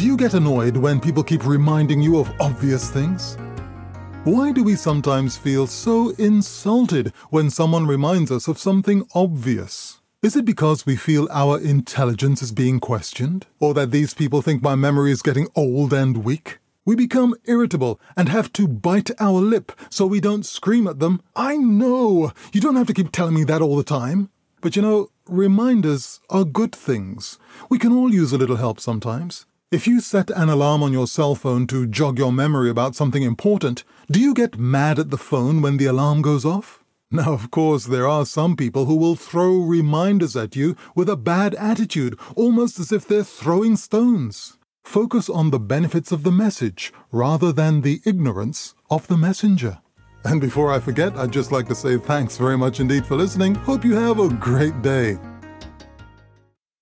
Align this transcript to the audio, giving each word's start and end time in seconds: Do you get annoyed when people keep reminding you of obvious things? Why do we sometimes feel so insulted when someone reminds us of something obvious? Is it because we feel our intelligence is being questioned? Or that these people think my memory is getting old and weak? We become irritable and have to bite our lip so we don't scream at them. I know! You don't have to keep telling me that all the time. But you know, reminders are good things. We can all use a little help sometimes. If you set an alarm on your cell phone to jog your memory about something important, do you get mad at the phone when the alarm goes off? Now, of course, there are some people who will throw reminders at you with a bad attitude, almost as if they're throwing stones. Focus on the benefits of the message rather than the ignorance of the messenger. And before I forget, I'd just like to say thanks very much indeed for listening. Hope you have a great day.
Do 0.00 0.06
you 0.06 0.16
get 0.16 0.32
annoyed 0.32 0.78
when 0.78 0.98
people 0.98 1.22
keep 1.22 1.44
reminding 1.44 2.00
you 2.00 2.20
of 2.20 2.32
obvious 2.40 2.90
things? 2.90 3.36
Why 4.24 4.50
do 4.50 4.64
we 4.64 4.74
sometimes 4.74 5.36
feel 5.36 5.66
so 5.66 6.14
insulted 6.16 7.12
when 7.28 7.50
someone 7.50 7.86
reminds 7.86 8.30
us 8.30 8.48
of 8.48 8.58
something 8.58 9.06
obvious? 9.14 10.00
Is 10.22 10.36
it 10.36 10.46
because 10.46 10.86
we 10.86 10.96
feel 10.96 11.28
our 11.30 11.60
intelligence 11.60 12.40
is 12.40 12.50
being 12.50 12.80
questioned? 12.80 13.44
Or 13.58 13.74
that 13.74 13.90
these 13.90 14.14
people 14.14 14.40
think 14.40 14.62
my 14.62 14.74
memory 14.74 15.12
is 15.12 15.20
getting 15.20 15.48
old 15.54 15.92
and 15.92 16.24
weak? 16.24 16.60
We 16.86 16.96
become 16.96 17.34
irritable 17.44 18.00
and 18.16 18.30
have 18.30 18.50
to 18.54 18.66
bite 18.66 19.10
our 19.20 19.42
lip 19.42 19.70
so 19.90 20.06
we 20.06 20.18
don't 20.18 20.46
scream 20.46 20.86
at 20.86 21.00
them. 21.00 21.20
I 21.36 21.58
know! 21.58 22.32
You 22.54 22.62
don't 22.62 22.76
have 22.76 22.86
to 22.86 22.94
keep 22.94 23.12
telling 23.12 23.34
me 23.34 23.44
that 23.44 23.60
all 23.60 23.76
the 23.76 23.84
time. 23.84 24.30
But 24.62 24.76
you 24.76 24.80
know, 24.80 25.10
reminders 25.26 26.20
are 26.30 26.44
good 26.44 26.74
things. 26.74 27.38
We 27.68 27.78
can 27.78 27.92
all 27.92 28.14
use 28.14 28.32
a 28.32 28.38
little 28.38 28.56
help 28.56 28.80
sometimes. 28.80 29.44
If 29.70 29.86
you 29.86 30.00
set 30.00 30.30
an 30.30 30.48
alarm 30.48 30.82
on 30.82 30.92
your 30.92 31.06
cell 31.06 31.36
phone 31.36 31.68
to 31.68 31.86
jog 31.86 32.18
your 32.18 32.32
memory 32.32 32.68
about 32.68 32.96
something 32.96 33.22
important, 33.22 33.84
do 34.10 34.18
you 34.18 34.34
get 34.34 34.58
mad 34.58 34.98
at 34.98 35.10
the 35.10 35.16
phone 35.16 35.62
when 35.62 35.76
the 35.76 35.86
alarm 35.86 36.22
goes 36.22 36.44
off? 36.44 36.82
Now, 37.12 37.34
of 37.34 37.52
course, 37.52 37.84
there 37.84 38.08
are 38.08 38.26
some 38.26 38.56
people 38.56 38.86
who 38.86 38.96
will 38.96 39.14
throw 39.14 39.58
reminders 39.58 40.34
at 40.34 40.56
you 40.56 40.74
with 40.96 41.08
a 41.08 41.16
bad 41.16 41.54
attitude, 41.54 42.18
almost 42.34 42.80
as 42.80 42.90
if 42.90 43.06
they're 43.06 43.22
throwing 43.22 43.76
stones. 43.76 44.58
Focus 44.82 45.30
on 45.30 45.52
the 45.52 45.60
benefits 45.60 46.10
of 46.10 46.24
the 46.24 46.32
message 46.32 46.92
rather 47.12 47.52
than 47.52 47.82
the 47.82 48.00
ignorance 48.04 48.74
of 48.90 49.06
the 49.06 49.16
messenger. 49.16 49.78
And 50.24 50.40
before 50.40 50.72
I 50.72 50.80
forget, 50.80 51.16
I'd 51.16 51.32
just 51.32 51.52
like 51.52 51.68
to 51.68 51.76
say 51.76 51.96
thanks 51.96 52.36
very 52.36 52.58
much 52.58 52.80
indeed 52.80 53.06
for 53.06 53.14
listening. 53.14 53.54
Hope 53.54 53.84
you 53.84 53.94
have 53.94 54.18
a 54.18 54.30
great 54.30 54.82
day. 54.82 55.16